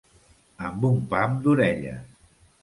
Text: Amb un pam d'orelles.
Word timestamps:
Amb 0.69 0.87
un 0.89 0.97
pam 1.11 1.37
d'orelles. 1.45 2.19